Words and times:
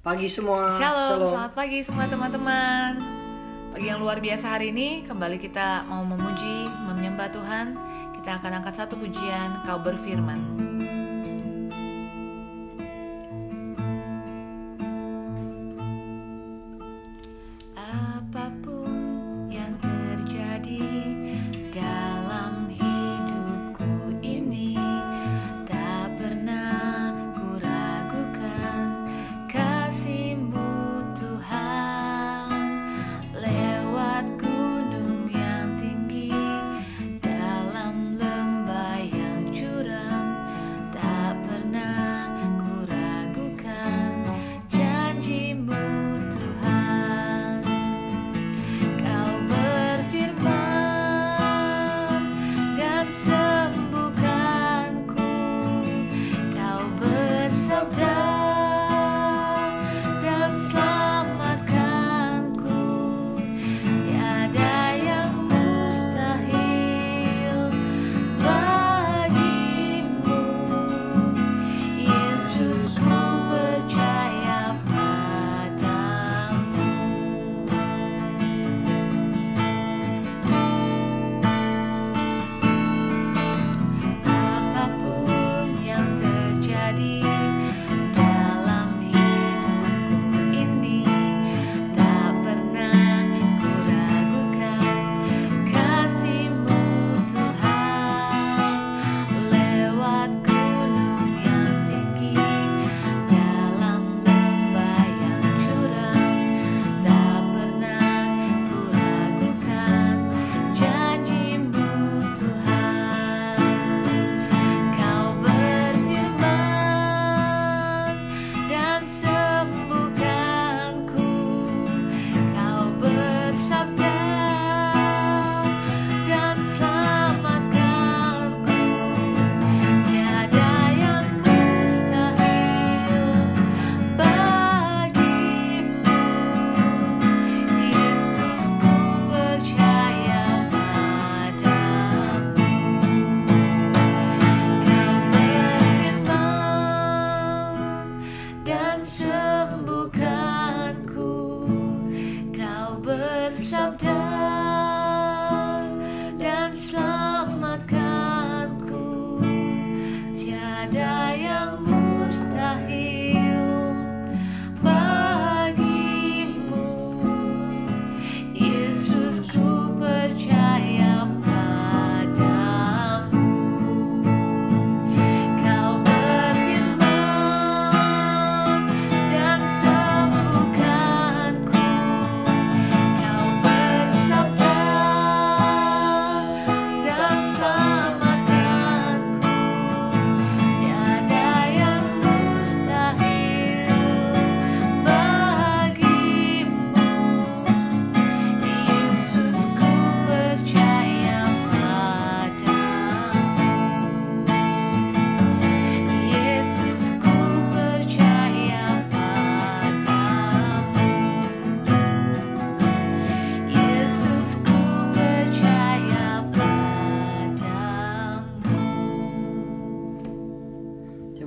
pagi 0.00 0.32
semua. 0.32 0.80
Shalom, 0.80 1.28
selamat 1.28 1.52
pagi 1.52 1.78
semua 1.84 2.08
teman-teman. 2.08 2.96
Pagi 3.76 3.86
yang 3.86 4.00
luar 4.00 4.16
biasa 4.18 4.56
hari 4.56 4.72
ini, 4.72 5.04
kembali 5.04 5.36
kita 5.36 5.84
mau 5.86 6.00
memuji, 6.02 6.66
menyembah 6.88 7.28
Tuhan. 7.28 7.76
Kita 8.16 8.40
akan 8.40 8.64
angkat 8.64 8.74
satu 8.80 8.96
pujian, 8.96 9.60
Kau 9.68 9.76
berfirman. 9.80 10.59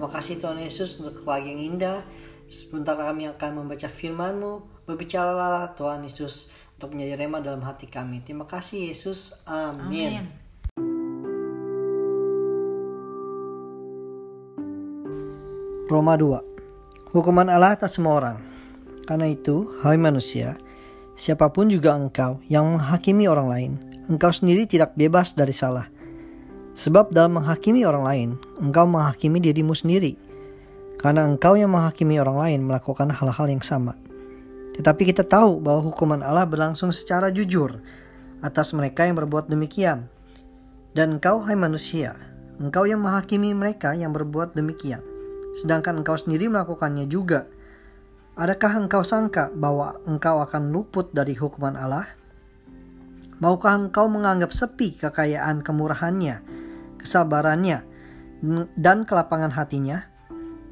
Terima 0.03 0.19
kasih 0.19 0.35
Tuhan 0.35 0.59
Yesus 0.59 0.99
untuk 0.99 1.23
pagi 1.23 1.55
yang 1.55 1.79
indah. 1.79 2.03
Sebentar 2.51 2.99
kami 2.99 3.23
akan 3.23 3.63
membaca 3.63 3.87
firman-Mu. 3.87 4.83
Berbicaralah 4.83 5.79
Tuhan 5.79 6.03
Yesus 6.03 6.51
untuk 6.75 6.91
menjadi 6.91 7.23
rema 7.23 7.39
dalam 7.39 7.63
hati 7.63 7.87
kami. 7.87 8.19
Terima 8.19 8.43
kasih 8.43 8.91
Yesus. 8.91 9.47
Amin. 9.47 10.27
Amin. 10.27 10.27
Roma 15.87 16.19
2 16.19 17.15
Hukuman 17.15 17.47
Allah 17.47 17.79
atas 17.79 17.95
semua 17.95 18.19
orang 18.19 18.43
Karena 19.07 19.31
itu, 19.31 19.71
hai 19.87 19.95
manusia 19.95 20.59
Siapa 21.15 21.47
pun 21.55 21.71
juga 21.71 21.95
engkau 21.95 22.43
yang 22.51 22.75
menghakimi 22.75 23.23
orang 23.31 23.47
lain 23.47 23.71
Engkau 24.11 24.35
sendiri 24.35 24.67
tidak 24.67 24.99
bebas 24.99 25.31
dari 25.31 25.55
salah 25.55 25.92
Sebab 26.73 27.13
dalam 27.13 27.38
menghakimi 27.38 27.85
orang 27.85 28.03
lain 28.03 28.29
Engkau 28.57 28.89
menghakimi 28.89 29.38
dirimu 29.38 29.78
sendiri. 29.78 30.17
Karena 30.97 31.28
engkau 31.28 31.53
yang 31.53 31.69
menghakimi 31.69 32.17
orang 32.17 32.38
lain 32.38 32.59
Melakukan 32.66 33.13
hal-hal 33.13 33.47
yang 33.50 33.61
sama. 33.61 33.94
Tetapi 34.74 35.13
kita 35.13 35.21
tahu 35.21 35.62
bahwa 35.62 35.86
hukuman 35.86 36.25
Allah 36.25 36.50
berlangsung 36.50 36.89
secara 36.89 37.30
jujur 37.30 37.77
Atas 38.42 38.74
mereka 38.74 39.06
yang 39.06 39.21
berbuat 39.21 39.47
demikian. 39.47 40.09
Dan 40.94 41.18
engkau 41.18 41.42
hai 41.45 41.53
manusia 41.53 42.18
Engkau 42.62 42.86
yang 42.86 43.01
menghakimi 43.01 43.50
mereka 43.57 43.97
yang 43.97 44.13
berbuat 44.13 44.53
demikian. 44.53 45.01
Sedangkan 45.57 46.01
engkau 46.01 46.18
sendiri 46.18 46.50
melakukannya 46.50 47.09
juga. 47.09 47.50
Adakah 48.38 48.86
engkau 48.86 49.01
sangka 49.01 49.50
bahwa 49.53 49.97
engkau 50.06 50.42
akan 50.42 50.69
luput 50.69 51.09
dari 51.13 51.33
hukuman 51.38 51.74
Allah? 51.74 52.06
Maukah 53.42 53.77
engkau 53.77 54.06
menganggap 54.06 54.53
sepi 54.53 54.97
kekayaan 54.97 55.65
kemurahannya, 55.65 56.42
kesabarannya, 57.03 57.83
dan 58.79 59.03
kelapangan 59.03 59.51
hatinya? 59.51 60.07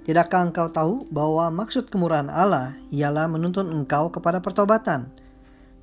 Tidakkah 0.02 0.50
engkau 0.50 0.72
tahu 0.72 1.06
bahwa 1.14 1.52
maksud 1.52 1.92
kemurahan 1.94 2.32
Allah 2.32 2.74
ialah 2.90 3.30
menuntun 3.30 3.70
engkau 3.70 4.10
kepada 4.10 4.42
pertobatan? 4.42 5.12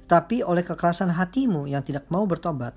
Tetapi 0.03 0.43
oleh 0.43 0.67
kekerasan 0.67 1.13
hatimu 1.13 1.69
yang 1.71 1.85
tidak 1.87 2.09
mau 2.11 2.27
bertobat, 2.27 2.75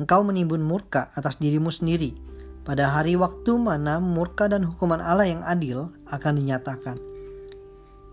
engkau 0.00 0.26
menimbun 0.26 0.64
murka 0.64 1.12
atas 1.14 1.38
dirimu 1.38 1.70
sendiri 1.70 2.16
pada 2.62 2.90
hari 2.90 3.18
waktu 3.18 3.58
mana 3.58 3.98
murka 3.98 4.46
dan 4.46 4.62
hukuman 4.62 5.02
Allah 5.02 5.26
yang 5.26 5.42
adil 5.42 5.90
akan 6.10 6.32
dinyatakan. 6.38 6.96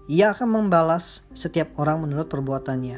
ia 0.10 0.34
akan 0.34 0.50
membalas 0.50 1.30
setiap 1.38 1.70
orang 1.78 2.02
menurut 2.02 2.26
perbuatannya, 2.34 2.98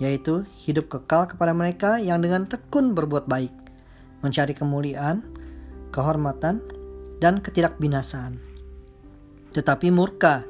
yaitu 0.00 0.48
hidup 0.64 0.88
kekal 0.88 1.28
kepada 1.28 1.52
mereka 1.52 2.00
yang 2.00 2.24
dengan 2.24 2.48
tekun 2.48 2.96
berbuat 2.96 3.28
baik, 3.28 3.52
mencari 4.20 4.52
kemuliaan, 4.56 5.24
kehormatan, 5.92 6.60
dan 7.20 7.44
ketidakbinasaan. 7.44 8.40
Tetapi 9.52 9.92
murka 9.92 10.46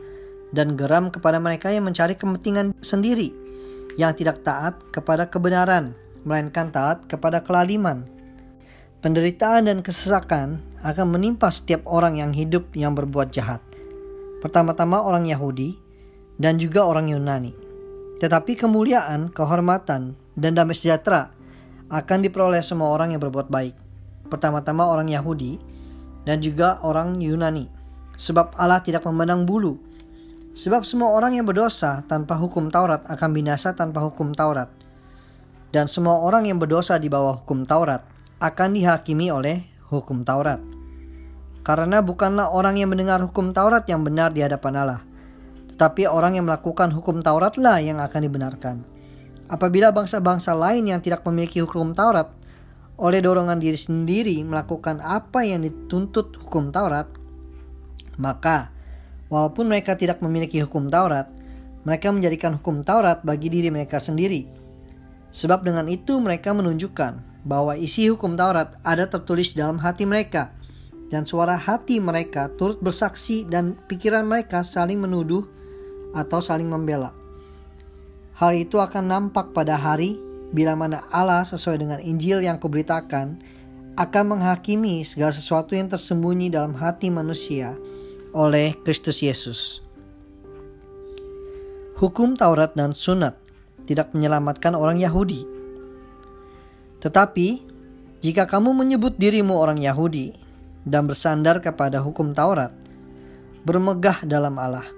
dan 0.55 0.75
geram 0.79 1.09
kepada 1.11 1.39
mereka 1.43 1.71
yang 1.73 1.87
mencari 1.87 2.15
kepentingan 2.15 2.77
sendiri, 2.83 3.33
yang 3.99 4.15
tidak 4.15 4.43
taat 4.47 4.79
kepada 4.95 5.27
kebenaran, 5.27 5.97
melainkan 6.23 6.71
taat 6.71 7.07
kepada 7.11 7.43
kelaliman. 7.43 8.07
Penderitaan 9.01 9.65
dan 9.65 9.81
kesesakan 9.81 10.61
akan 10.85 11.07
menimpa 11.09 11.49
setiap 11.49 11.89
orang 11.89 12.21
yang 12.21 12.37
hidup 12.37 12.69
yang 12.77 12.93
berbuat 12.93 13.33
jahat. 13.33 13.65
Pertama-tama 14.45 15.01
orang 15.01 15.25
Yahudi 15.25 15.81
dan 16.37 16.61
juga 16.61 16.85
orang 16.85 17.09
Yunani. 17.09 17.53
Tetapi 18.21 18.53
kemuliaan, 18.61 19.33
kehormatan, 19.33 20.13
dan 20.37 20.53
damai 20.53 20.77
sejahtera 20.77 21.33
akan 21.91 22.19
diperoleh 22.23 22.63
semua 22.63 22.95
orang 22.95 23.13
yang 23.13 23.21
berbuat 23.21 23.51
baik. 23.51 23.75
Pertama-tama 24.31 24.87
orang 24.87 25.11
Yahudi 25.11 25.59
dan 26.25 26.39
juga 26.39 26.79
orang 26.87 27.19
Yunani. 27.19 27.67
Sebab 28.15 28.55
Allah 28.55 28.81
tidak 28.81 29.03
memandang 29.05 29.45
bulu. 29.45 29.77
Sebab 30.55 30.87
semua 30.87 31.15
orang 31.15 31.35
yang 31.37 31.47
berdosa 31.47 32.07
tanpa 32.07 32.39
hukum 32.39 32.71
Taurat 32.71 33.03
akan 33.07 33.31
binasa 33.35 33.75
tanpa 33.75 34.03
hukum 34.03 34.35
Taurat 34.35 34.81
dan 35.71 35.87
semua 35.87 36.19
orang 36.19 36.47
yang 36.51 36.59
berdosa 36.59 36.99
di 36.99 37.07
bawah 37.07 37.39
hukum 37.43 37.63
Taurat 37.63 38.03
akan 38.43 38.75
dihakimi 38.75 39.31
oleh 39.31 39.67
hukum 39.91 40.27
Taurat. 40.27 40.59
Karena 41.63 42.03
bukanlah 42.03 42.51
orang 42.51 42.81
yang 42.81 42.91
mendengar 42.91 43.23
hukum 43.23 43.55
Taurat 43.55 43.87
yang 43.87 44.03
benar 44.03 44.35
di 44.35 44.43
hadapan 44.43 44.75
Allah, 44.83 45.01
tetapi 45.75 46.11
orang 46.11 46.35
yang 46.39 46.49
melakukan 46.51 46.91
hukum 46.91 47.23
Tauratlah 47.23 47.79
yang 47.79 48.03
akan 48.03 48.21
dibenarkan. 48.27 48.77
Apabila 49.51 49.91
bangsa-bangsa 49.91 50.55
lain 50.55 50.87
yang 50.87 51.03
tidak 51.03 51.27
memiliki 51.27 51.59
hukum 51.59 51.91
Taurat 51.91 52.31
oleh 52.95 53.19
dorongan 53.19 53.59
diri 53.59 53.75
sendiri 53.75 54.47
melakukan 54.47 55.03
apa 55.03 55.43
yang 55.43 55.67
dituntut 55.67 56.39
hukum 56.47 56.71
Taurat, 56.71 57.11
maka 58.15 58.71
walaupun 59.27 59.67
mereka 59.67 59.99
tidak 59.99 60.23
memiliki 60.23 60.63
hukum 60.63 60.87
Taurat, 60.87 61.27
mereka 61.83 62.15
menjadikan 62.15 62.55
hukum 62.63 62.87
Taurat 62.87 63.27
bagi 63.27 63.51
diri 63.51 63.75
mereka 63.75 63.99
sendiri 63.99 64.61
Sebab 65.31 65.63
dengan 65.63 65.87
itu 65.87 66.19
mereka 66.19 66.51
menunjukkan 66.51 67.47
bahwa 67.47 67.79
isi 67.79 68.11
hukum 68.11 68.35
Taurat 68.35 68.77
ada 68.83 69.07
tertulis 69.07 69.55
dalam 69.55 69.79
hati 69.79 70.05
mereka 70.05 70.51
dan 71.09 71.27
suara 71.27 71.55
hati 71.55 72.03
mereka 72.03 72.51
turut 72.59 72.83
bersaksi 72.83 73.47
dan 73.47 73.79
pikiran 73.87 74.27
mereka 74.27 74.67
saling 74.67 74.99
menuduh 74.99 75.47
atau 76.15 76.43
saling 76.43 76.67
membela. 76.67 77.15
Hal 78.41 78.57
itu 78.57 78.81
akan 78.81 79.05
nampak 79.05 79.53
pada 79.53 79.77
hari 79.77 80.17
bila 80.57 80.73
mana 80.73 81.05
Allah 81.13 81.45
sesuai 81.45 81.77
dengan 81.77 82.01
Injil 82.01 82.41
yang 82.41 82.57
kuberitakan 82.57 83.37
akan 84.01 84.25
menghakimi 84.25 85.05
segala 85.05 85.29
sesuatu 85.29 85.77
yang 85.77 85.93
tersembunyi 85.93 86.49
dalam 86.49 86.73
hati 86.73 87.13
manusia 87.13 87.77
oleh 88.33 88.73
Kristus 88.81 89.21
Yesus. 89.21 89.85
Hukum 92.01 92.33
Taurat 92.33 92.73
dan 92.73 92.97
Sunat 92.97 93.37
tidak 93.85 94.17
menyelamatkan 94.17 94.73
orang 94.73 94.97
Yahudi. 94.97 95.45
Tetapi, 97.05 97.49
jika 98.25 98.49
kamu 98.49 98.73
menyebut 98.73 99.21
dirimu 99.21 99.53
orang 99.53 99.77
Yahudi 99.77 100.33
dan 100.89 101.05
bersandar 101.05 101.61
kepada 101.61 102.01
hukum 102.01 102.33
Taurat, 102.33 102.73
bermegah 103.69 104.25
dalam 104.25 104.57
Allah, 104.57 104.89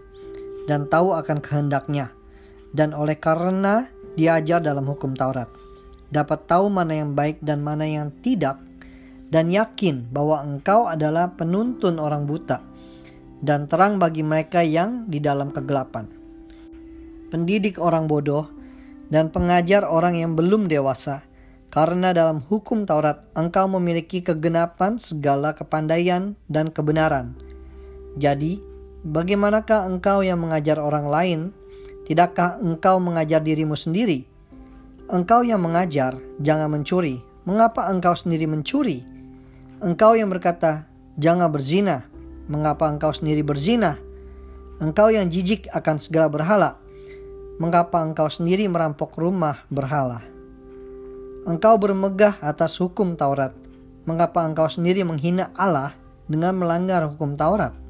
dan 0.70 0.86
tahu 0.86 1.10
akan 1.10 1.42
kehendaknya, 1.42 2.14
dan 2.72 2.96
oleh 2.96 3.16
karena 3.20 3.88
diajar 4.16 4.60
dalam 4.60 4.84
hukum 4.88 5.16
Taurat, 5.16 5.48
dapat 6.12 6.44
tahu 6.48 6.68
mana 6.68 6.96
yang 6.96 7.16
baik 7.16 7.40
dan 7.40 7.64
mana 7.64 7.88
yang 7.88 8.12
tidak, 8.20 8.60
dan 9.32 9.48
yakin 9.48 10.08
bahwa 10.12 10.44
engkau 10.44 10.88
adalah 10.88 11.32
penuntun 11.36 11.96
orang 11.96 12.28
buta, 12.28 12.60
dan 13.40 13.64
terang 13.68 13.96
bagi 13.96 14.20
mereka 14.20 14.60
yang 14.60 15.08
di 15.08 15.20
dalam 15.20 15.52
kegelapan. 15.52 16.08
Pendidik 17.32 17.80
orang 17.80 18.04
bodoh 18.04 18.44
dan 19.08 19.32
pengajar 19.32 19.88
orang 19.88 20.20
yang 20.20 20.36
belum 20.36 20.68
dewasa, 20.68 21.24
karena 21.72 22.12
dalam 22.12 22.44
hukum 22.44 22.84
Taurat 22.84 23.24
engkau 23.32 23.64
memiliki 23.72 24.20
kegenapan 24.20 25.00
segala 25.00 25.56
kepandaian 25.56 26.36
dan 26.52 26.68
kebenaran. 26.68 27.32
Jadi, 28.20 28.60
bagaimanakah 29.08 29.88
engkau 29.88 30.20
yang 30.20 30.44
mengajar 30.44 30.76
orang 30.76 31.08
lain? 31.08 31.40
Tidakkah 32.12 32.60
engkau 32.60 33.00
mengajar 33.00 33.40
dirimu 33.40 33.72
sendiri? 33.72 34.28
Engkau 35.08 35.40
yang 35.40 35.64
mengajar, 35.64 36.20
jangan 36.44 36.68
mencuri. 36.68 37.24
Mengapa 37.48 37.88
engkau 37.88 38.12
sendiri 38.12 38.44
mencuri? 38.44 39.00
Engkau 39.80 40.12
yang 40.12 40.28
berkata, 40.28 40.84
jangan 41.16 41.48
berzina. 41.48 42.04
Mengapa 42.52 42.92
engkau 42.92 43.16
sendiri 43.16 43.40
berzina? 43.40 43.96
Engkau 44.76 45.08
yang 45.08 45.32
jijik 45.32 45.72
akan 45.72 45.96
segala 45.96 46.28
berhala 46.28 46.76
mengapa 47.56 48.04
engkau 48.04 48.28
sendiri 48.28 48.68
merampok 48.68 49.16
rumah 49.16 49.64
berhala? 49.72 50.20
Engkau 51.48 51.80
bermegah 51.80 52.36
atas 52.44 52.76
hukum 52.76 53.16
Taurat, 53.16 53.56
mengapa 54.04 54.44
engkau 54.44 54.68
sendiri 54.68 55.00
menghina 55.00 55.48
Allah 55.56 55.96
dengan 56.28 56.60
melanggar 56.60 57.08
hukum 57.08 57.40
Taurat? 57.40 57.81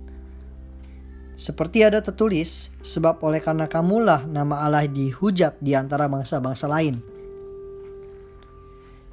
Seperti 1.42 1.82
ada 1.82 1.98
tertulis, 1.98 2.70
sebab 2.86 3.18
oleh 3.26 3.42
karena 3.42 3.66
kamulah 3.66 4.22
nama 4.30 4.62
Allah 4.62 4.86
dihujat 4.86 5.58
di 5.58 5.74
antara 5.74 6.06
bangsa-bangsa 6.06 6.70
lain. 6.70 7.02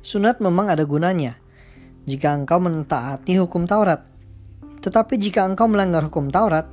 Sunat 0.05 0.37
memang 0.37 0.69
ada 0.69 0.85
gunanya 0.85 1.41
jika 2.05 2.37
engkau 2.37 2.61
mentaati 2.61 3.33
hukum 3.33 3.65
Taurat. 3.65 4.05
Tetapi 4.77 5.17
jika 5.17 5.41
engkau 5.41 5.65
melanggar 5.65 6.05
hukum 6.05 6.29
Taurat, 6.29 6.69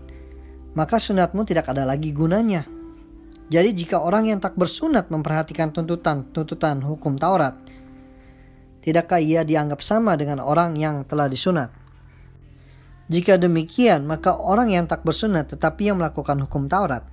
maka 0.77 1.01
sunatmu 1.01 1.49
tidak 1.49 1.73
ada 1.73 1.89
lagi 1.89 2.13
gunanya. 2.13 2.69
Jadi 3.49 3.73
jika 3.73 4.05
orang 4.05 4.29
yang 4.29 4.45
tak 4.45 4.61
bersunat 4.61 5.09
memperhatikan 5.09 5.73
tuntutan-tuntutan 5.73 6.85
hukum 6.85 7.17
Taurat, 7.17 7.57
tidakkah 8.85 9.25
ia 9.25 9.41
dianggap 9.41 9.81
sama 9.81 10.21
dengan 10.21 10.45
orang 10.45 10.77
yang 10.77 11.09
telah 11.09 11.33
disunat? 11.33 11.86
Jika 13.07 13.39
demikian, 13.39 14.03
maka 14.03 14.35
orang 14.35 14.75
yang 14.75 14.91
tak 14.91 15.07
bersunat 15.07 15.55
tetapi 15.55 15.91
yang 15.91 16.03
melakukan 16.03 16.43
hukum 16.43 16.67
Taurat 16.67 17.07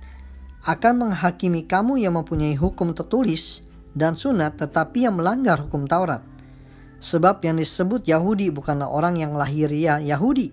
akan 0.66 1.06
menghakimi 1.06 1.70
kamu 1.70 2.02
yang 2.02 2.18
mempunyai 2.18 2.58
hukum 2.58 2.96
tertulis 2.96 3.62
dan 3.94 4.18
sunat 4.18 4.58
tetapi 4.58 5.06
yang 5.06 5.14
melanggar 5.14 5.62
hukum 5.62 5.86
Taurat. 5.86 6.24
Sebab 6.98 7.44
yang 7.46 7.60
disebut 7.60 8.08
Yahudi 8.08 8.50
bukanlah 8.50 8.90
orang 8.90 9.20
yang 9.20 9.36
lahiriah 9.38 10.02
Yahudi, 10.02 10.50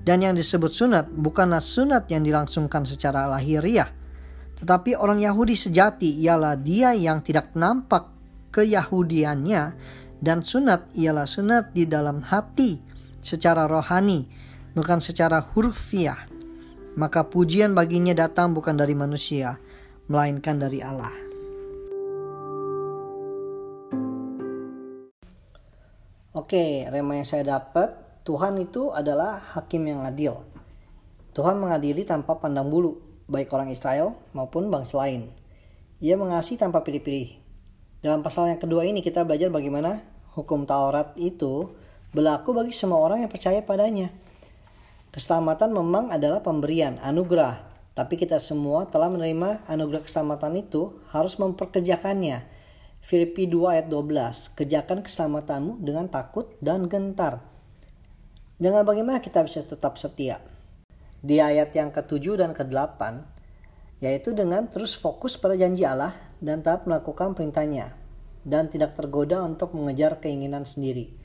dan 0.00 0.24
yang 0.24 0.32
disebut 0.32 0.72
sunat 0.72 1.12
bukanlah 1.12 1.60
sunat 1.60 2.08
yang 2.08 2.24
dilangsungkan 2.24 2.88
secara 2.88 3.28
lahiriah, 3.28 3.90
tetapi 4.56 4.96
orang 4.96 5.20
Yahudi 5.20 5.56
sejati 5.56 6.20
ialah 6.24 6.56
dia 6.56 6.96
yang 6.96 7.20
tidak 7.20 7.52
nampak 7.52 8.08
keyahudiannya 8.54 9.62
dan 10.20 10.44
sunat 10.44 10.92
ialah 10.96 11.24
sunat 11.24 11.72
di 11.72 11.84
dalam 11.88 12.24
hati 12.24 12.80
secara 13.20 13.68
rohani, 13.68 14.28
bukan 14.74 15.02
secara 15.02 15.42
hurufiah. 15.42 16.28
Maka 16.98 17.30
pujian 17.30 17.72
baginya 17.72 18.12
datang 18.12 18.50
bukan 18.50 18.74
dari 18.74 18.98
manusia, 18.98 19.62
melainkan 20.10 20.58
dari 20.58 20.82
Allah. 20.82 21.14
Oke, 26.30 26.86
rema 26.86 27.18
yang 27.18 27.26
saya 27.26 27.42
dapat, 27.42 27.94
Tuhan 28.22 28.54
itu 28.62 28.94
adalah 28.94 29.38
hakim 29.58 29.86
yang 29.86 30.06
adil. 30.06 30.46
Tuhan 31.34 31.58
mengadili 31.58 32.02
tanpa 32.06 32.38
pandang 32.38 32.70
bulu 32.70 32.98
baik 33.30 33.50
orang 33.54 33.70
Israel 33.70 34.18
maupun 34.34 34.66
bangsa 34.70 34.98
lain. 34.98 35.30
Ia 36.02 36.18
mengasihi 36.18 36.58
tanpa 36.58 36.82
pilih-pilih. 36.82 37.38
Dalam 38.02 38.26
pasal 38.26 38.50
yang 38.50 38.58
kedua 38.58 38.82
ini 38.82 39.02
kita 39.04 39.22
belajar 39.22 39.52
bagaimana 39.52 40.02
hukum 40.34 40.66
Taurat 40.66 41.14
itu 41.14 41.70
berlaku 42.10 42.56
bagi 42.56 42.74
semua 42.74 42.98
orang 42.98 43.22
yang 43.22 43.30
percaya 43.30 43.62
padanya. 43.62 44.10
Keselamatan 45.10 45.74
memang 45.74 46.14
adalah 46.14 46.42
pemberian, 46.42 46.98
anugerah, 47.02 47.58
tapi 47.98 48.14
kita 48.14 48.38
semua 48.38 48.86
telah 48.86 49.10
menerima 49.10 49.66
anugerah 49.66 50.06
keselamatan 50.06 50.62
itu 50.62 51.02
harus 51.10 51.38
memperkerjakannya. 51.38 52.46
Filipi 53.02 53.50
2 53.50 53.74
ayat 53.74 53.86
12, 53.90 54.54
kerjakan 54.54 55.02
keselamatanmu 55.02 55.82
dengan 55.82 56.06
takut 56.06 56.54
dan 56.62 56.86
gentar. 56.86 57.42
Dengan 58.60 58.84
bagaimana 58.86 59.18
kita 59.18 59.42
bisa 59.42 59.64
tetap 59.64 59.96
setia? 59.96 60.38
di 61.20 61.36
ayat 61.36 61.76
yang 61.76 61.92
ke-7 61.92 62.40
dan 62.40 62.50
ke-8 62.56 63.00
yaitu 64.00 64.32
dengan 64.32 64.64
terus 64.72 64.96
fokus 64.96 65.36
pada 65.36 65.52
janji 65.52 65.84
Allah 65.84 66.16
dan 66.40 66.64
taat 66.64 66.88
melakukan 66.88 67.36
perintahnya 67.36 67.92
dan 68.48 68.72
tidak 68.72 68.96
tergoda 68.96 69.44
untuk 69.44 69.76
mengejar 69.76 70.16
keinginan 70.24 70.64
sendiri. 70.64 71.19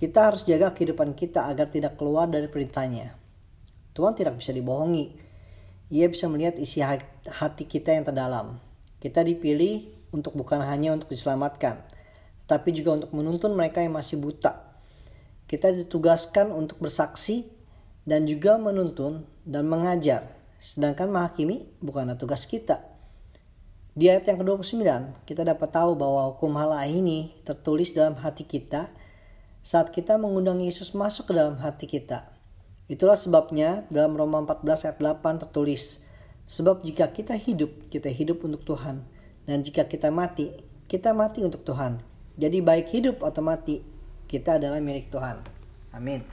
Kita 0.00 0.32
harus 0.32 0.48
jaga 0.48 0.72
kehidupan 0.72 1.12
kita 1.12 1.44
agar 1.44 1.68
tidak 1.68 2.00
keluar 2.00 2.24
dari 2.24 2.48
perintahnya. 2.48 3.12
Tuhan 3.92 4.16
tidak 4.16 4.40
bisa 4.40 4.48
dibohongi. 4.56 5.12
Ia 5.92 6.08
bisa 6.08 6.24
melihat 6.24 6.56
isi 6.56 6.80
hati 6.80 7.68
kita 7.68 7.92
yang 7.92 8.08
terdalam. 8.08 8.56
Kita 8.96 9.20
dipilih 9.20 9.92
untuk 10.08 10.32
bukan 10.40 10.64
hanya 10.64 10.96
untuk 10.96 11.12
diselamatkan, 11.12 11.84
tetapi 12.48 12.72
juga 12.72 12.96
untuk 12.96 13.12
menuntun 13.12 13.52
mereka 13.52 13.84
yang 13.84 13.92
masih 13.92 14.16
buta. 14.16 14.72
Kita 15.44 15.68
ditugaskan 15.68 16.48
untuk 16.48 16.80
bersaksi 16.80 17.44
dan 18.08 18.24
juga 18.24 18.56
menuntun 18.56 19.28
dan 19.44 19.68
mengajar, 19.68 20.32
sedangkan 20.56 21.12
menghakimi 21.12 21.68
bukanlah 21.84 22.16
tugas 22.16 22.48
kita. 22.48 22.88
Di 23.92 24.08
ayat 24.08 24.24
yang 24.32 24.40
ke-29, 24.40 24.80
kita 25.28 25.42
dapat 25.44 25.68
tahu 25.68 25.92
bahwa 25.98 26.30
hukum 26.32 26.56
Allah 26.56 26.88
ini 26.88 27.36
tertulis 27.44 27.92
dalam 27.92 28.16
hati 28.16 28.48
kita 28.48 28.88
saat 29.60 29.92
kita 29.92 30.16
mengundang 30.16 30.60
Yesus 30.60 30.96
masuk 30.96 31.30
ke 31.30 31.32
dalam 31.36 31.60
hati 31.60 31.84
kita. 31.84 32.32
Itulah 32.90 33.16
sebabnya 33.16 33.86
dalam 33.92 34.18
Roma 34.18 34.42
14 34.42 34.88
ayat 34.90 34.98
8 34.98 35.42
tertulis, 35.46 36.02
Sebab 36.50 36.82
jika 36.82 37.06
kita 37.14 37.38
hidup, 37.38 37.86
kita 37.94 38.10
hidup 38.10 38.42
untuk 38.42 38.66
Tuhan. 38.66 39.06
Dan 39.46 39.62
jika 39.62 39.86
kita 39.86 40.10
mati, 40.10 40.50
kita 40.90 41.14
mati 41.14 41.46
untuk 41.46 41.62
Tuhan. 41.62 42.02
Jadi 42.34 42.58
baik 42.58 42.90
hidup 42.90 43.22
atau 43.22 43.38
mati, 43.38 43.86
kita 44.26 44.58
adalah 44.58 44.82
milik 44.82 45.14
Tuhan. 45.14 45.38
Amin. 45.94 46.26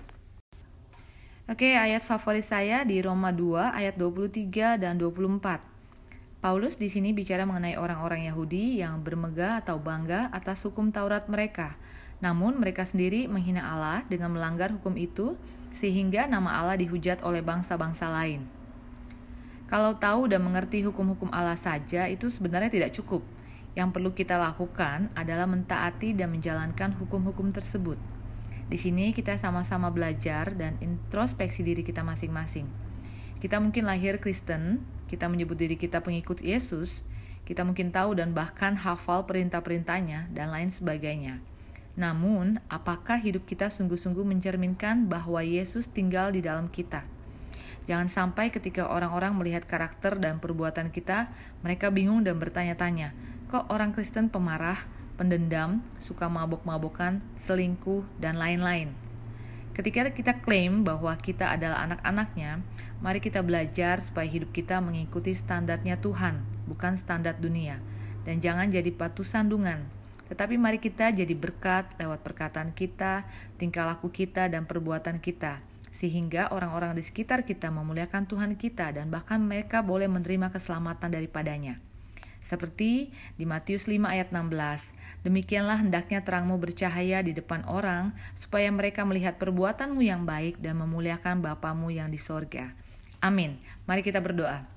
Oke, 1.46 1.77
ayat 1.77 2.01
favorit 2.01 2.41
saya 2.41 2.81
di 2.81 2.98
Roma 2.98 3.29
2 3.29 3.77
ayat 3.77 3.93
23 3.93 4.81
dan 4.81 4.98
24. 4.98 5.62
Paulus 6.41 6.81
di 6.81 6.89
sini 6.89 7.13
bicara 7.13 7.46
mengenai 7.46 7.77
orang-orang 7.77 8.25
Yahudi 8.25 8.81
yang 8.81 9.05
bermegah 9.05 9.62
atau 9.62 9.77
bangga 9.77 10.34
atas 10.34 10.65
hukum 10.65 10.89
Taurat 10.89 11.29
mereka. 11.29 11.77
Namun 12.17 12.57
mereka 12.57 12.81
sendiri 12.81 13.29
menghina 13.29 13.62
Allah 13.62 14.01
dengan 14.09 14.33
melanggar 14.33 14.74
hukum 14.74 14.97
itu 14.97 15.38
sehingga 15.77 16.25
nama 16.25 16.57
Allah 16.57 16.77
dihujat 16.81 17.21
oleh 17.21 17.45
bangsa-bangsa 17.45 18.09
lain. 18.09 18.50
Kalau 19.67 20.00
tahu 20.00 20.31
dan 20.31 20.41
mengerti 20.41 20.81
hukum-hukum 20.81 21.29
Allah 21.29 21.59
saja 21.59 22.07
itu 22.07 22.31
sebenarnya 22.31 22.71
tidak 22.71 22.95
cukup. 22.95 23.21
Yang 23.77 23.89
perlu 23.93 24.09
kita 24.15 24.39
lakukan 24.39 25.13
adalah 25.13 25.45
mentaati 25.45 26.17
dan 26.17 26.33
menjalankan 26.33 26.97
hukum-hukum 26.97 27.53
tersebut. 27.53 28.00
Di 28.67 28.75
sini 28.79 29.13
kita 29.13 29.38
sama-sama 29.38 29.93
belajar 29.93 30.55
dan 30.57 30.79
introspeksi 30.81 31.62
diri 31.62 31.86
kita 31.86 32.01
masing-masing. 32.01 32.65
Kita 33.38 33.62
mungkin 33.62 33.86
lahir 33.86 34.17
Kristen, 34.17 34.81
kita 35.05 35.29
menyebut 35.29 35.55
diri 35.55 35.77
kita 35.77 36.01
pengikut 36.01 36.41
Yesus, 36.41 37.05
kita 37.45 37.62
mungkin 37.62 37.93
tahu 37.93 38.17
dan 38.17 38.33
bahkan 38.33 38.75
hafal 38.75 39.29
perintah-perintahnya 39.29 40.33
dan 40.33 40.50
lain 40.50 40.74
sebagainya. 40.74 41.39
Namun, 41.98 42.62
apakah 42.70 43.18
hidup 43.18 43.50
kita 43.50 43.74
sungguh-sungguh 43.74 44.22
mencerminkan 44.22 45.10
bahwa 45.10 45.42
Yesus 45.42 45.89
tinggal 45.89 46.30
di 46.30 46.46
dalam 46.46 46.70
kita? 46.70 47.01
Jangan 47.89 48.06
sampai 48.13 48.54
ketika 48.54 48.86
orang-orang 48.86 49.34
melihat 49.34 49.66
karakter 49.66 50.13
dan 50.22 50.38
perbuatan 50.38 50.94
kita, 50.94 51.34
mereka 51.66 51.89
bingung 51.89 52.22
dan 52.22 52.38
bertanya-tanya, 52.38 53.18
kok 53.50 53.66
orang 53.74 53.98
Kristen 53.98 54.30
pemarah, 54.30 54.77
pendendam, 55.18 55.82
suka 55.98 56.30
mabok-mabokan, 56.30 57.25
selingkuh, 57.42 58.06
dan 58.22 58.38
lain-lain. 58.38 58.94
Ketika 59.74 60.10
kita 60.13 60.38
klaim 60.42 60.86
bahwa 60.86 61.13
kita 61.18 61.50
adalah 61.54 61.82
anak-anaknya, 61.86 62.62
mari 63.01 63.18
kita 63.18 63.42
belajar 63.42 64.06
supaya 64.06 64.30
hidup 64.30 64.54
kita 64.54 64.77
mengikuti 64.82 65.34
standarnya 65.34 65.98
Tuhan, 65.98 66.46
bukan 66.70 66.98
standar 66.98 67.38
dunia. 67.42 67.82
Dan 68.25 68.44
jangan 68.44 68.70
jadi 68.70 68.89
batu 68.92 69.24
sandungan, 69.24 69.97
tetapi 70.27 70.60
mari 70.60 70.79
kita 70.79 71.12
jadi 71.12 71.34
berkat 71.34 71.96
lewat 72.00 72.24
perkataan 72.24 72.72
kita, 72.75 73.27
tingkah 73.60 73.88
laku 73.88 74.12
kita, 74.12 74.48
dan 74.48 74.67
perbuatan 74.67 75.19
kita. 75.24 75.60
Sehingga 75.96 76.53
orang-orang 76.53 76.93
di 76.93 77.03
sekitar 77.03 77.41
kita 77.48 77.74
memuliakan 77.74 78.29
Tuhan 78.29 78.53
kita 78.55 78.93
dan 78.93 79.10
bahkan 79.10 79.41
mereka 79.41 79.81
boleh 79.81 80.05
menerima 80.05 80.53
keselamatan 80.53 81.10
daripadanya. 81.10 81.81
Seperti 82.48 83.12
di 83.36 83.43
Matius 83.43 83.91
5 83.91 84.07
ayat 84.07 84.31
16, 84.31 85.25
demikianlah 85.27 85.84
hendaknya 85.84 86.24
terangmu 86.24 86.55
bercahaya 86.55 87.19
di 87.19 87.36
depan 87.36 87.67
orang, 87.67 88.15
supaya 88.39 88.72
mereka 88.72 89.03
melihat 89.03 89.36
perbuatanmu 89.36 90.00
yang 90.00 90.24
baik 90.24 90.63
dan 90.63 90.79
memuliakan 90.79 91.43
Bapamu 91.43 91.91
yang 91.91 92.07
di 92.07 92.22
sorga. 92.22 92.72
Amin. 93.19 93.60
Mari 93.84 94.00
kita 94.05 94.24
berdoa. 94.24 94.76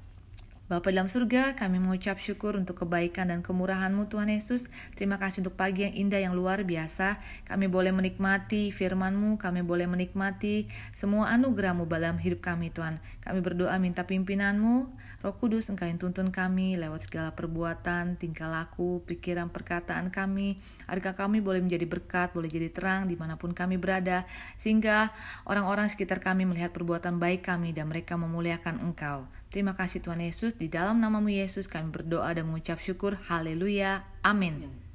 Bapa 0.71 0.95
dalam 0.95 1.11
surga, 1.11 1.59
kami 1.59 1.83
mengucap 1.83 2.23
syukur 2.23 2.55
untuk 2.55 2.87
kebaikan 2.87 3.27
dan 3.27 3.43
kemurahan-Mu 3.43 4.07
Tuhan 4.07 4.31
Yesus. 4.31 4.71
Terima 4.95 5.19
kasih 5.19 5.43
untuk 5.43 5.59
pagi 5.59 5.83
yang 5.83 6.07
indah 6.07 6.23
yang 6.23 6.39
luar 6.39 6.63
biasa. 6.63 7.19
Kami 7.51 7.67
boleh 7.67 7.91
menikmati 7.91 8.71
firman-Mu, 8.71 9.35
kami 9.35 9.67
boleh 9.67 9.91
menikmati 9.91 10.71
semua 10.95 11.35
anugerah-Mu 11.35 11.91
dalam 11.91 12.23
hidup 12.23 12.47
kami 12.47 12.71
Tuhan. 12.71 13.03
Kami 13.03 13.43
berdoa 13.43 13.75
minta 13.83 14.07
pimpinan-Mu, 14.07 14.87
Roh 15.27 15.35
Kudus 15.43 15.67
Engkau 15.67 15.91
yang 15.91 15.99
tuntun 15.99 16.31
kami 16.31 16.79
lewat 16.79 17.11
segala 17.11 17.35
perbuatan, 17.35 18.15
tingkah 18.23 18.47
laku, 18.47 19.03
pikiran, 19.11 19.51
perkataan 19.51 20.15
kami. 20.15 20.63
Agar 20.87 21.19
kami 21.19 21.43
boleh 21.43 21.59
menjadi 21.67 21.91
berkat, 21.91 22.31
boleh 22.31 22.47
jadi 22.47 22.71
terang 22.71 23.11
di 23.11 23.19
mana 23.19 23.35
pun 23.35 23.51
kami 23.59 23.75
berada. 23.75 24.23
Sehingga 24.63 25.11
orang-orang 25.51 25.91
sekitar 25.91 26.23
kami 26.23 26.47
melihat 26.47 26.71
perbuatan 26.71 27.19
baik 27.19 27.43
kami 27.43 27.75
dan 27.75 27.91
mereka 27.91 28.15
memuliakan 28.15 28.79
Engkau. 28.87 29.40
Terima 29.51 29.75
kasih 29.75 29.99
Tuhan 29.99 30.23
Yesus, 30.23 30.55
di 30.55 30.71
dalam 30.71 31.03
namamu 31.03 31.27
Yesus 31.35 31.67
kami 31.67 31.91
berdoa 31.91 32.31
dan 32.31 32.47
mengucap 32.47 32.79
syukur. 32.79 33.19
Haleluya. 33.27 34.07
Amin. 34.23 34.90